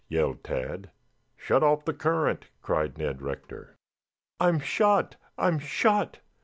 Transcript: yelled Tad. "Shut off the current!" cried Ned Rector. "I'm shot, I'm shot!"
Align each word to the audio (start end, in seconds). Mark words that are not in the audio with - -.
yelled 0.09 0.43
Tad. 0.43 0.89
"Shut 1.37 1.61
off 1.61 1.85
the 1.85 1.93
current!" 1.93 2.47
cried 2.63 2.97
Ned 2.97 3.21
Rector. 3.21 3.75
"I'm 4.39 4.59
shot, 4.59 5.15
I'm 5.37 5.59
shot!" 5.59 6.17